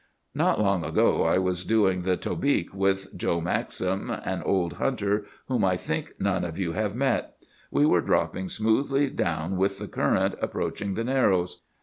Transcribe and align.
"Not 0.33 0.59
long 0.59 0.83
ago 0.83 1.25
I 1.25 1.37
was 1.37 1.63
doing 1.63 2.01
the 2.01 2.17
Tobique 2.17 2.73
with 2.73 3.15
Joe 3.15 3.39
Maxim, 3.39 4.09
an 4.09 4.41
old 4.41 4.73
hunter 4.81 5.25
whom 5.47 5.63
I 5.63 5.77
think 5.77 6.13
none 6.19 6.43
of 6.43 6.57
you 6.57 6.71
have 6.71 6.95
met. 6.95 7.35
We 7.69 7.85
were 7.85 8.01
dropping 8.01 8.49
smoothly 8.49 9.11
down 9.11 9.57
with 9.57 9.77
the 9.77 9.87
current, 9.87 10.33
approaching 10.41 10.95
the 10.95 11.03
Narrows. 11.03 11.61